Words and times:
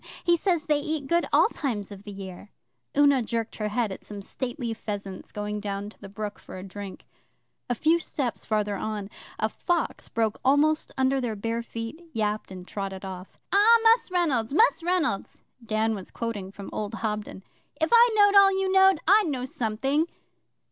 He 0.23 0.35
says 0.35 0.65
they 0.65 0.79
eat 0.79 1.05
good 1.05 1.27
all 1.31 1.47
times 1.49 1.91
of 1.91 2.05
the 2.05 2.11
year,' 2.11 2.49
Una 2.97 3.21
jerked 3.21 3.57
her 3.57 3.67
head 3.67 3.91
at 3.91 4.03
some 4.03 4.19
stately 4.19 4.73
pheasants 4.73 5.31
going 5.31 5.59
down 5.59 5.91
to 5.91 6.01
the 6.01 6.09
brook 6.09 6.39
for 6.39 6.57
a 6.57 6.63
drink. 6.63 7.05
A 7.69 7.75
few 7.75 7.99
steps 7.99 8.43
farther 8.43 8.75
on 8.77 9.11
a 9.37 9.47
fox 9.47 10.09
broke 10.09 10.39
almost 10.43 10.91
under 10.97 11.21
their 11.21 11.35
bare 11.35 11.61
feet, 11.61 12.01
yapped, 12.13 12.49
and 12.49 12.67
trotted 12.67 13.05
off. 13.05 13.37
'Ah, 13.53 13.77
Mus' 13.83 14.09
Reynolds 14.09 14.55
Mus' 14.55 14.81
Reynolds' 14.81 15.43
Dan 15.63 15.93
was 15.93 16.09
quoting 16.09 16.51
from 16.51 16.71
old 16.73 16.95
Hobden, 16.95 17.43
'if 17.79 17.91
I 17.93 18.09
knowed 18.15 18.33
all 18.35 18.51
you 18.59 18.71
knowed, 18.71 18.99
I'd 19.07 19.27
know 19.27 19.45
something. 19.45 20.07